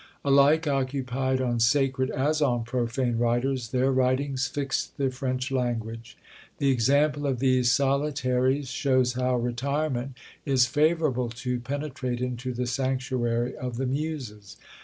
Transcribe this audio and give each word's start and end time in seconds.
Alike 0.25 0.65
occupied 0.65 1.41
on 1.41 1.59
sacred, 1.59 2.09
as 2.09 2.41
on 2.41 2.63
profane 2.63 3.19
writers, 3.19 3.67
their 3.69 3.91
writings 3.91 4.47
fixed 4.47 4.97
the 4.97 5.11
French 5.11 5.51
language. 5.51 6.17
The 6.57 6.71
example 6.71 7.27
of 7.27 7.37
these 7.37 7.69
solitaries 7.71 8.67
shows 8.69 9.13
how 9.13 9.35
retirement 9.35 10.17
is 10.43 10.65
favourable 10.65 11.29
to 11.45 11.59
penetrate 11.59 12.19
into 12.19 12.51
the 12.51 12.65
sanctuary 12.65 13.55
of 13.55 13.77
the 13.77 13.85
Muses. 13.85 14.57